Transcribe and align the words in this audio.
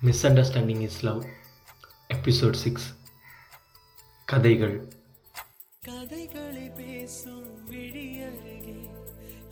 Miss 0.00 0.26
understanding 0.26 0.80
is 0.80 1.04
love 1.04 1.24
episode 2.08 2.52
six 2.52 2.94
கதைகள். 4.24 4.92
கதைகளை 5.80 6.70
பேசும் 6.76 7.70
விழியருகே 7.70 8.90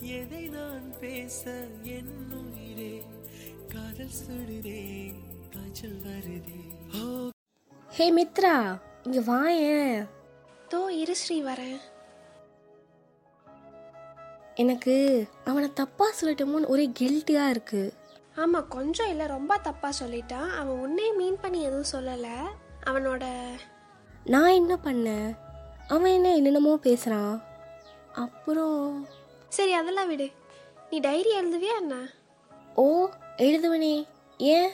எதை 0.00 0.48
நான் 0.48 0.98
பேச 0.98 1.68
என் 1.82 2.32
உயிரே 2.32 3.04
காதல் 3.68 4.10
சுடுதே 4.26 5.12
காய்ச்சல் 5.50 6.00
வருதே. 6.06 6.60
ஓ. 7.02 7.28
ஹே 7.88 8.14
மித்ரா 8.16 8.80
இங்க 9.02 9.20
வாயேன் 9.20 10.08
தோ 10.70 10.88
இரு 10.88 11.16
ஸ்ரீ 11.16 11.44
வரேன். 11.44 11.80
எனக்கு 14.54 15.28
அவனை 15.44 15.72
தப்பா 15.72 16.10
சொல்லிட்டோமோன்னு 16.20 16.66
ஒரே 16.66 16.88
கில்ட்டியா 17.00 17.48
இருக்கு. 17.48 17.97
ஆமாம் 18.38 18.68
கொஞ்சம் 18.68 19.08
இல்லை 19.08 19.26
ரொம்ப 19.26 19.60
தப்பாக 19.64 19.98
சொல்லிட்டான் 20.00 20.50
அவன் 20.50 20.78
உன்னே 20.78 21.12
மீன் 21.12 21.40
பண்ணி 21.40 21.62
எதுவும் 21.62 21.92
சொல்லலை. 21.92 22.36
அவனோட 22.86 23.24
நான் 24.24 24.56
என்ன 24.60 24.78
பண்ணேன் 24.84 25.30
அவன் 25.88 26.12
என்ன 26.12 26.34
என்னென்னமோ 26.34 26.78
பேசுறான் 26.82 27.42
அப்புறம் 28.12 29.06
சரி 29.48 29.72
அதெல்லாம் 29.72 30.08
விடு. 30.08 30.30
நீ 30.90 30.98
டைரி 30.98 31.30
எழுதுவியா 31.40 31.76
என்ன? 31.78 31.96
ஓ 32.74 33.08
எழுதுவனே. 33.36 34.06
ஏன்? 34.38 34.70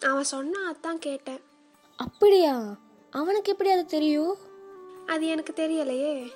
அவன் 0.00 0.30
சொன்னான் 0.34 0.68
அதான் 0.72 0.98
கேட்டேன். 0.98 1.40
அப்படியா? 1.96 2.54
அவனுக்கு 3.10 3.52
எப்படி 3.52 3.70
அது 3.70 3.84
தெரியும்? 3.86 4.36
அது 5.06 5.26
எனக்கு 5.26 5.52
தெரியலையே. 5.56 6.32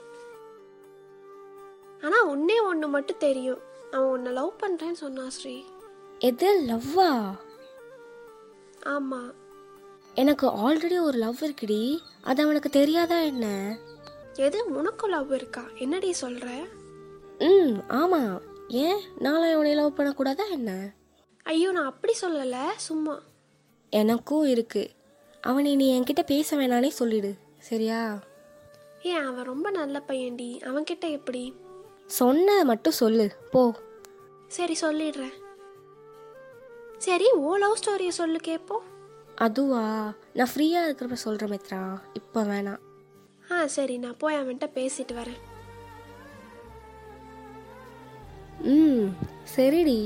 ஆனால் 2.04 2.26
உன்னே 2.26 2.60
ஒன்று 2.60 2.88
மட்டும் 2.88 3.18
தெரியும். 3.18 3.62
அவன் 3.92 4.08
உன்னை 4.08 4.32
லவ் 4.32 4.60
பண்ணுறேன்னு 4.60 5.00
சொன்னான் 5.04 5.30
ஸ்ரீ. 5.30 5.62
எது 6.18 6.48
லவ்வா 6.66 7.36
ஆமாம் 8.82 9.32
எனக்கு 10.14 10.46
ஆல்ரெடி 10.48 11.00
ஒரு 11.00 11.18
லவ் 11.18 11.36
இருக்குடி. 11.40 11.98
அது 12.22 12.42
அவனுக்கு 12.42 12.68
தெரியாதா 12.70 13.18
என்ன? 13.20 13.46
எது 14.34 14.58
உனக்கு 14.74 15.08
லவ் 15.08 15.32
இருக்கா? 15.32 15.64
என்னடி 15.74 16.12
சொல்கிற 16.12 16.48
ம் 17.38 17.76
ஆமா. 17.88 18.40
ஏன்? 18.68 19.00
நாளை 19.18 19.50
அவனை 19.50 19.74
லவ் 19.74 19.96
பண்ணக்கூடாதா 19.96 20.50
என்ன? 20.50 20.92
ஐயோ 21.42 21.72
நான் 21.72 21.84
அப்படி 21.84 22.14
சொல்லலை. 22.20 22.64
சும்மா. 22.76 23.22
எனக்கும் 23.90 24.44
இருக்கு. 24.44 24.90
அவனை 25.40 25.76
நீ 25.76 26.00
என்கிட்ட 26.00 26.22
பேச 26.26 26.56
வேணானே 26.56 26.88
சொல்லிடு. 26.88 27.34
சரியா? 27.58 28.18
ஏன் 29.02 29.24
அவன் 29.24 29.44
ரொம்ப 29.44 29.70
நல்ல 29.70 30.02
பையன்டி. 30.08 30.50
அவன்கிட்ட 30.62 31.10
எப்படி? 31.10 31.54
சொன்ன 32.18 32.64
மட்டும் 32.64 33.00
சொல்லு. 33.02 33.26
போ. 33.52 33.62
சரி 34.56 34.74
சொல்லிடுறேன். 34.80 35.36
சரி 36.98 37.28
ஓ 37.44 37.52
லவ் 37.62 37.78
ஸ்டோரியை 37.80 38.12
சொல்லு 38.20 38.38
கேட்போம் 38.48 38.84
அதுவா? 39.44 39.84
நான் 40.38 40.50
ஃப்ரீயாக 40.52 40.86
இருக்கிறப்ப 40.86 41.16
சொல்கிறேன் 41.26 41.52
மித்ரா. 41.52 41.80
இப்போ 42.12 42.40
வேணாம். 42.42 42.82
ஆ 43.52 43.66
சரி 43.76 43.96
நான் 44.04 44.20
போய் 44.22 44.38
அவன்கிட்ட 44.40 44.66
பேசிட்டு 44.78 45.14
வரேன். 45.20 45.40
ம் 48.74 49.08
சரிடி. 49.54 50.00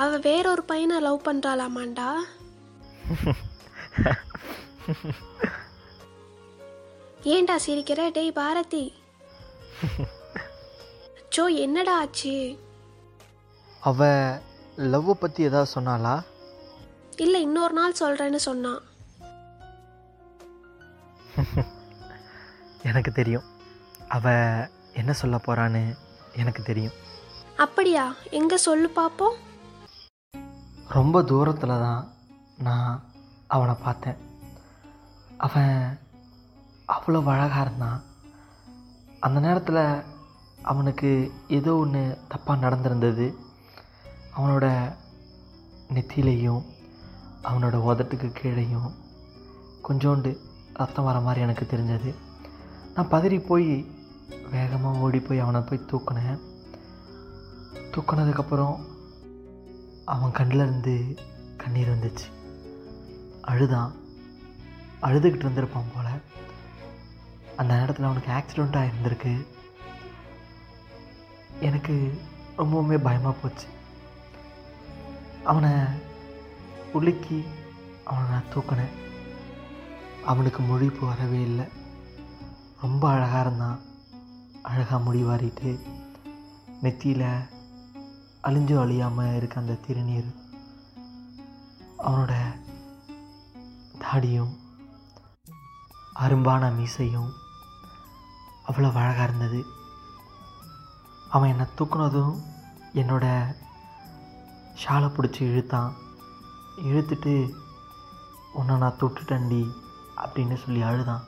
டேய் 0.00 0.08
அவ 0.08 0.18
வேறொரு 0.26 0.62
பையனை 0.68 0.96
லவ் 1.04 1.24
பண்றாளாமாண்டா? 1.26 2.06
ஏன்டா 7.32 7.56
சிரிக்கிற? 7.64 8.00
டேய் 8.16 8.30
பாரதி. 8.38 8.84
சோ 11.36 11.42
என்னடா 11.64 11.94
ஆச்சு? 12.04 12.36
அவ 13.90 14.08
லவ்வை 14.92 15.16
பற்றி 15.24 15.42
ஏதாவது 15.48 15.70
சொன்னாளா? 15.74 16.14
இல்ல 17.24 17.36
இன்னொரு 17.46 17.76
நாள் 17.80 18.00
சொல்றேன்னு 18.00 18.40
சொன்னான் 18.48 18.80
எனக்கு 22.88 23.12
தெரியும். 23.20 23.46
அவ 24.16 24.34
என்ன 25.02 25.12
சொல்ல 25.22 25.36
போறான்னு 25.46 25.84
எனக்கு 26.42 26.62
தெரியும். 26.72 26.98
அப்படியா? 27.66 28.06
எங்க 28.40 28.54
சொல்லு 28.68 28.90
பாப்போம். 29.02 29.38
ரொம்ப 30.92 31.22
தூரத்தில் 31.22 31.68
தான் 31.68 32.08
நான் 32.58 33.02
அவனை 33.46 33.74
பார்த்தேன். 33.74 34.16
அவன் 35.36 35.98
அவ்வளோ 36.88 37.24
அழகாக 37.24 37.60
இருந்தான். 37.60 38.02
அந்த 39.20 39.40
நேரத்தில் 39.40 40.02
அவனுக்கு 40.62 41.32
ஏதோ 41.48 41.76
ஒன்று 41.76 42.18
தப்பாக 42.28 42.50
நடந்திருந்தது. 42.50 43.34
அவனோட 44.38 44.92
நெத்தியிலையும் 45.94 46.62
அவனோட 47.42 47.76
உதட்டுக்கு 47.90 48.28
கீழேயும் 48.42 48.90
கொஞ்சோண்டு 49.88 50.36
ரத்தம் 50.74 51.04
வர 51.04 51.20
மாதிரி 51.20 51.40
எனக்கு 51.40 51.66
தெரிஞ்சது. 51.70 52.14
நான் 52.94 53.08
பதறி 53.08 53.46
போய் 53.46 53.86
வேகமாக 54.50 54.98
ஓடி 54.98 55.20
போய் 55.20 55.38
அவனை 55.38 55.60
போய் 55.60 55.86
தூக்குனேன். 55.92 56.38
தூக்குனதுக்கப்புறம் 57.90 58.80
அவன் 60.04 60.32
கண்ணில் 60.32 60.56
இருந்து 60.56 61.18
கண்ணீர் 61.56 61.88
வந்துச்சு. 61.88 62.32
அழுதான். 63.42 63.92
அழுதுகிட்டு 65.02 65.42
இருந்திருப்பான் 65.44 65.92
போல். 65.94 66.22
அந்த 67.56 67.74
நேரத்தில் 67.74 68.04
அவனுக்கு 68.04 68.32
ஆக்சிடெண்ட்டாக 68.32 68.88
இருந்திருக்கு. 68.88 69.46
எனக்கு 71.60 72.20
ரொம்பவுமே 72.58 73.02
பயமாக 73.02 73.36
போச்சு. 73.42 73.66
அவனை 75.44 75.70
உலுக்கி 76.92 77.44
அவனை 78.04 78.30
நான் 78.30 78.52
தூக்கினேன். 78.54 78.98
அவனுக்கு 80.24 80.62
முழிப்பு 80.62 81.06
வரவே 81.06 81.42
இல்லை. 81.42 81.64
ரொம்ப 82.82 83.10
அழகாக 83.10 83.40
இருந்தான். 83.40 83.78
அழகாக 84.62 85.02
முடி 85.02 85.24
வாரிட்டு 85.24 85.80
நெத்தியில் 86.82 87.58
அழிஞ்சும் 88.42 88.80
அழியாமல் 88.80 89.36
இருக்க 89.36 89.60
அந்த 89.60 89.76
திருநீர் 89.88 90.34
அவனோட 91.98 92.32
தாடியும் 93.98 94.56
அரும்பான 96.12 96.70
மீசையும் 96.70 97.30
அவ்வளோ 98.66 98.92
அழகாக 98.92 99.22
இருந்தது. 99.22 99.64
அவன் 101.30 101.48
என்னை 101.48 101.66
தூக்குனதும் 101.78 102.42
என்னோட 102.94 103.56
ஷாலை 104.84 105.10
பிடிச்சி 105.10 105.40
இழுத்தான். 105.40 105.92
இழுத்துட்டு 106.78 107.50
உன்னை 108.52 108.76
நான் 108.76 108.98
தொட்டுட்டண்டி 109.00 109.70
அப்படின்னு 110.16 110.54
சொல்லி 110.54 110.82
அழுதான். 110.82 111.24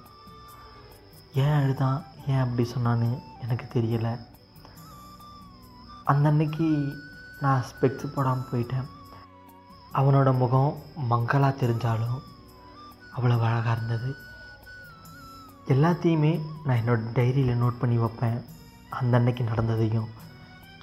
ஏன் 1.35 1.53
அழுதான்? 1.53 2.05
ஏன் 2.27 2.39
அப்படி 2.39 2.71
சொன்னான்னு 2.71 3.23
எனக்கு 3.41 3.81
தெரியலை. 3.81 4.32
அந்த 6.05 6.31
நான் 7.41 7.65
ஸ்பெக்ஸ் 7.69 8.13
போடாமல் 8.15 8.49
போயிட்டேன். 8.53 8.89
அவனோட 9.93 10.37
முகம் 10.37 10.73
மங்கலாக 11.09 11.67
தெரிஞ்சாலும் 11.67 12.19
அவ்வளோ 13.17 13.37
அழகாக 13.41 13.73
இருந்தது. 13.73 14.11
எல்லாத்தையுமே 15.67 16.33
நான் 16.65 16.79
என்னோட 16.79 17.01
டைரியில் 17.19 17.61
நோட் 17.63 17.79
பண்ணி 17.79 17.97
வைப்பேன். 17.97 18.39
அந்த 18.91 19.17
அன்னைக்கு 19.17 19.45
நடந்ததையும் 19.45 20.09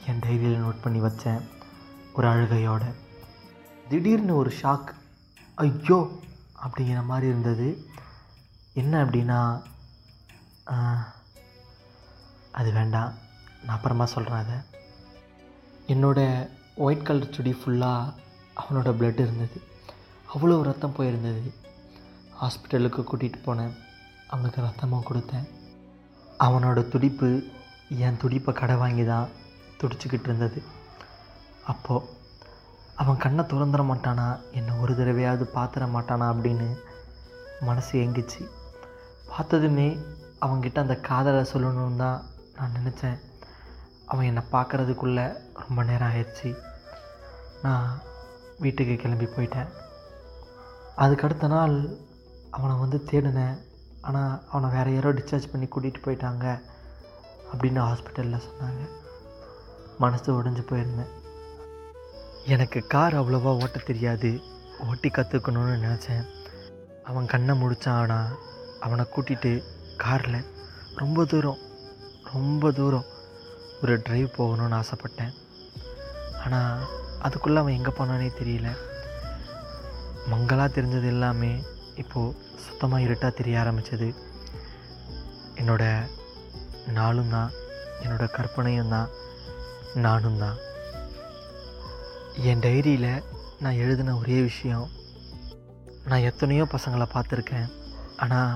என் 0.06 0.20
டைரியில் 0.20 0.64
நோட் 0.64 0.82
பண்ணி 0.82 1.02
வச்சேன் 1.02 1.42
ஒரு 2.14 2.28
அழுகையோட. 2.28 2.84
திடீர்னு 3.90 4.36
ஒரு 4.36 4.52
ஷாக் 4.62 4.90
ஐயோ! 5.58 6.00
அப்படிங்கிற 6.64 7.06
மாதிரி 7.06 7.28
இருந்தது. 7.28 7.68
என்ன 8.74 9.06
அப்படின்னா 9.06 9.40
அது 12.52 12.72
வேண்டாம். 12.72 13.14
நான் 13.64 13.76
அப்புறமா 13.76 14.06
சொல்கிறேன் 14.06 14.38
அதை. 14.38 14.58
என்னோடய 15.94 16.50
ஒயிட் 16.86 17.06
கலர் 17.08 17.34
சுடி 17.36 17.52
ஃபுல்லாக 17.60 18.14
அவனோட 18.62 18.90
பிளட் 19.00 19.22
இருந்தது. 19.26 19.58
அவ்வளோ 20.34 20.62
ரத்தம் 20.62 20.96
போயிருந்தது. 20.98 21.52
ஹாஸ்பிட்டலுக்கு 22.42 23.02
கூட்டிகிட்டு 23.10 23.40
போனேன். 23.46 23.74
அவனுக்கு 24.28 24.62
ரத்தமாக 24.62 25.08
கொடுத்தேன். 25.10 25.48
அவனோட 26.46 26.80
துடிப்பு 26.88 27.30
என் 28.06 28.18
துடிப்பை 28.18 28.54
கடை 28.54 28.76
வாங்கி 28.76 29.06
தான் 29.06 29.30
துடிச்சுக்கிட்டு 29.80 30.30
இருந்தது. 30.30 30.64
அப்போது 31.66 32.08
அவன் 32.96 33.22
கண்ணை 33.24 33.44
திறந்துட 33.44 33.84
மாட்டானா? 33.92 34.28
என்னை 34.52 34.74
ஒரு 34.82 34.94
தடவையாவது 34.94 35.46
பார்த்துட 35.58 35.88
மாட்டானா 35.96 36.28
அப்படின்னு 36.34 36.68
மனசு 37.62 37.94
எங்கிச்சு 38.00 38.42
பார்த்ததுமே 39.32 39.90
அவங்கிட்ட 40.46 40.80
அந்த 40.86 40.96
காதலை 41.10 41.44
சொல்லணும்னு 41.54 41.96
தான் 41.96 42.22
நான் 42.56 42.78
நினச்சேன். 42.78 43.18
அவன் 44.12 44.28
என்னை 44.30 44.44
பார்க்குறதுக்குள்ளே 44.52 45.26
ரொம்ப 45.64 45.84
நேரம் 45.90 46.12
ஆயிடுச்சு. 46.12 46.50
நான் 47.66 47.90
வீட்டுக்கு 48.64 48.96
கிளம்பி 48.96 49.26
போயிட்டேன். 49.26 49.70
அதுக்கு 51.04 51.26
அடுத்த 51.28 51.48
நாள் 51.48 51.76
அவனை 52.56 52.76
வந்து 52.84 52.98
தேடினேன். 53.12 53.58
ஆனால் 54.08 54.34
அவனை 54.52 54.68
வேறு 54.76 54.94
யாரோ 54.94 55.12
டிஸ்சார்ஜ் 55.18 55.52
பண்ணி 55.52 55.68
கூட்டிகிட்டு 55.68 56.06
போயிட்டாங்க 56.06 56.46
அப்படின்னு 57.52 57.82
ஹாஸ்பிட்டலில் 57.88 58.46
சொன்னாங்க. 58.48 58.84
மனசு 59.98 60.36
உடைஞ்சு 60.38 60.64
போயிருந்தேன். 60.72 61.14
எனக்கு 62.56 62.80
கார் 62.94 63.20
அவ்வளோவா 63.22 63.54
ஓட்ட 63.62 63.80
தெரியாது. 63.90 64.32
ஓட்டி 64.88 65.10
கற்றுக்கணும்னு 65.10 65.74
நினச்சேன். 65.86 66.26
அவன் 67.04 67.32
கண்ணை 67.34 67.54
முடித்தான் 67.62 68.00
ஆனால் 68.02 68.34
அவனை 68.80 69.06
கூட்டிகிட்டு 69.14 69.52
காரில். 70.04 70.42
ரொம்ப 70.96 71.26
தூரம் 71.26 71.64
ரொம்ப 72.34 72.72
தூரம். 72.72 73.08
ஒரு 73.84 73.94
ட்ரைவ் 74.06 74.36
போகணும்னு 74.38 74.78
ஆசைப்பட்டேன். 74.82 75.34
ஆனால் 76.44 76.86
அதுக்குள்ளே 77.26 77.62
அவன் 77.62 77.78
எங்கே 77.80 77.92
போனானே 77.98 78.28
தெரியல. 78.40 78.70
மங்களாக 80.32 80.70
தெரிஞ்சது 80.76 81.08
எல்லாமே 81.14 81.52
இப்போது 82.02 82.36
சுத்தமாக 82.66 83.06
இருட்டாக 83.06 83.32
தெரிய 83.40 83.56
ஆரம்பித்தது 83.62 84.10
என்னோடய 85.62 86.08
நாளும் 86.98 87.34
தான் 87.36 87.50
என்னோட 88.04 88.26
கற்பனையும் 88.36 88.94
தான் 88.96 89.10
நானும் 90.06 90.40
தான். 90.44 90.58
என் 92.52 92.64
டைரியில் 92.66 93.12
நான் 93.64 93.82
எழுதின 93.84 94.16
ஒரே 94.22 94.38
விஷயம் 94.50 94.88
நான் 96.10 96.28
எத்தனையோ 96.30 96.66
பசங்களை 96.74 97.08
பார்த்துருக்கேன். 97.16 97.70
ஆனால் 98.24 98.54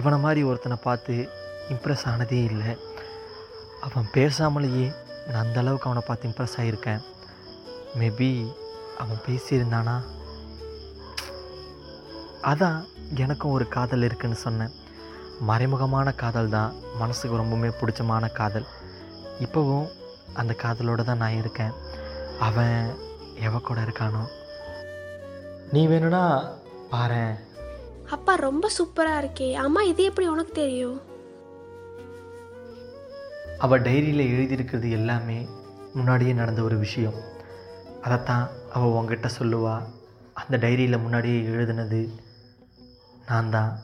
இவனை 0.00 0.18
மாதிரி 0.24 0.40
ஒருத்தனை 0.48 0.78
பார்த்து 0.88 1.14
இம்ப்ரெஸ் 1.74 2.06
ஆனதே 2.12 2.40
இல்லை. 2.50 2.72
அவன் 3.86 4.08
பேசாமலேயே 4.14 4.86
நான் 5.30 5.44
அந்தளவுக்கு 5.44 5.88
அவனை 5.88 6.02
பார்த்து 6.06 6.28
இம்ப்ரெஸ் 6.28 6.56
ஆகியிருக்கேன் 6.56 7.02
மேபி 8.00 8.30
அவன் 8.98 9.20
பேசியிருந்தானா? 9.26 9.94
அதான் 12.42 12.78
எனக்கும் 13.16 13.52
ஒரு 13.52 13.68
காதல் 13.68 14.02
இருக்குன்னு 14.02 14.36
சொன்னேன். 14.36 14.74
மறைமுகமான 15.48 16.14
காதல் 16.14 16.48
தான். 16.48 16.74
மனசுக்கு 16.98 17.40
ரொம்பவுமே 17.40 17.70
பிடிச்சமான 17.80 18.32
காதல். 18.32 18.66
இப்போவும் 19.44 19.88
அந்த 20.34 20.54
காதலோடு 20.62 21.04
தான் 21.04 21.22
நான் 21.22 21.38
இருக்கேன். 21.40 21.74
அவன் 22.38 22.76
எவ 23.46 23.60
கூட 23.60 23.80
இருக்கானோ? 23.80 24.22
நீ 25.72 25.86
வேணும்னா 25.86 26.24
பாரு 26.90 27.24
அப்பா 28.10 28.34
ரொம்ப 28.34 28.70
சூப்பராக 28.78 29.20
இருக்கே. 29.22 29.52
அம்மா 29.66 29.82
இது 29.82 30.02
எப்படி 30.04 30.26
உனக்கு 30.28 30.52
தெரியும்? 30.52 30.98
அவள் 33.58 33.82
டைரியில் 33.82 34.28
எழுதியிருக்கிறது 34.34 34.90
எல்லாமே 34.90 35.48
முன்னாடியே 35.94 36.32
நடந்த 36.32 36.62
ஒரு 36.62 36.78
விஷயம். 36.78 37.14
அதைத்தான் 38.02 38.48
அவள் 38.72 38.88
உங்ககிட்ட 38.88 39.28
சொல்லுவா. 39.38 39.82
அந்த 40.34 40.56
டைரியில் 40.56 41.00
முன்னாடியே 41.00 41.40
எழுதுனது 41.42 42.10
நான் 43.26 43.50
தான் 43.50 43.78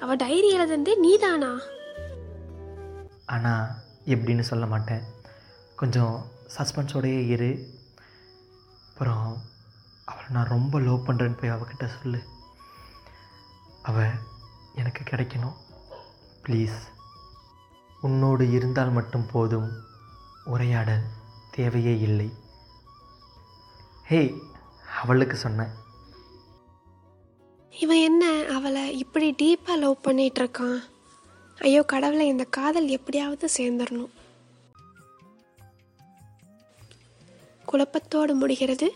அவ 0.00 0.14
டைரி 0.14 0.48
எழுதுனது 0.58 0.96
நீதானா? 0.96 1.58
ஆனால் 3.26 3.68
எப்படின்னு 4.06 4.40
சொல்ல 4.40 4.66
மாட்டேன். 4.66 5.02
கொஞ்சம் 5.76 6.24
சஸ்பென்ஸோடையே 6.58 7.26
இரு. 7.26 7.66
அப்புறம் 8.88 9.50
அவளை 10.04 10.28
நான் 10.30 10.52
ரொம்ப 10.54 10.80
லவ் 10.80 11.06
பண்ணுறேன்னு 11.06 11.40
போய் 11.40 11.50
அவகிட்ட 11.50 11.86
சொல்லு. 11.96 12.20
அவள் 13.82 14.12
எனக்கு 14.74 15.02
கிடைக்கணும். 15.02 15.56
ப்ளீஸ் 16.46 16.78
உன்னோடு 18.00 18.50
இருந்தால் 18.50 18.96
மட்டும் 18.98 19.26
போதும். 19.32 19.68
உரையாடல் 20.44 21.04
தேவையே 21.50 21.98
இல்லை. 21.98 22.28
ஹே 24.06 24.20
அவளுக்கு 25.02 25.36
சொன்னேன். 25.36 25.72
இவன் 27.82 28.02
என்ன 28.08 28.24
அவளை 28.54 28.98
இப்படி 28.98 29.28
டீப்பாக 29.42 29.78
லவ் 29.78 30.04
பண்ணிகிட்டு 30.04 30.40
இருக்கான் 30.42 30.80
ஐயோ 31.58 31.82
கடவுளை 31.82 32.26
இந்த 32.26 32.44
காதல் 32.44 32.88
எப்படியாவது 32.88 33.48
சேர்ந்துடணும் 33.56 34.12
குழப்பத்தோடு 37.72 38.32
முடிகிறது. 38.34 38.94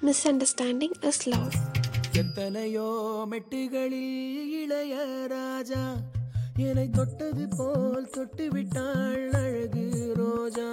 மிஸ் 0.00 0.22
அண்டர்ஸ்டாண்டிங் 0.28 0.96
இஸ் 1.00 1.28
லவ் 1.28 1.54
எத்தனையோ 2.12 2.88
மெட்டுகளில் 3.30 4.50
இளைய 4.60 4.94
ராஜா 5.26 5.82
என்னை 6.56 6.90
தொட்டது 6.90 7.48
போல் 7.56 8.10
தொட்டு 8.10 8.48
விட்டாள் 8.50 9.30
அழகு 9.30 9.86
ரோஜா. 10.16 10.70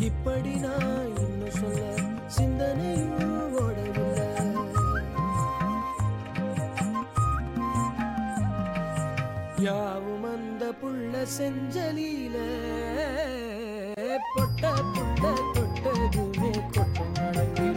இப்படி 0.00 0.54
நான் 0.54 1.12
இன்னும் 1.24 1.50
சொல்ல 1.50 1.80
சிந்தனையும் 2.26 3.56
ஓடவில்லை. 3.62 4.28
யாவும் 9.58 10.24
அந்த 10.24 10.72
புள்ள 10.82 11.24
செஞ்சலில 11.38 12.36
பொட்ட 14.34 14.72
புள்ள 14.94 15.24
தொட்டதுமே 15.54 16.52
கொட்டும் 16.76 17.14
அடங்க 17.26 17.71